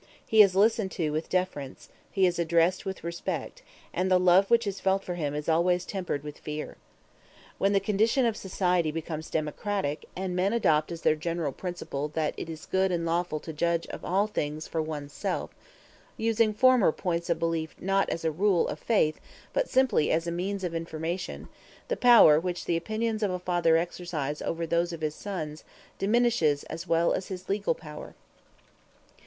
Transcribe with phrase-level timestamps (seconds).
[0.27, 3.61] He is listened to with deference, he is addressed with respect,
[3.93, 6.77] and the love which is felt for him is always tempered with fear.
[7.59, 12.33] When the condition of society becomes democratic, and men adopt as their general principle that
[12.35, 15.51] it is good and lawful to judge of all things for one's self,
[16.17, 19.19] using former points of belief not as a rule of faith
[19.53, 21.47] but simply as a means of information,
[21.89, 25.63] the power which the opinions of a father exercise over those of his sons
[25.99, 28.15] diminishes as well as his legal power.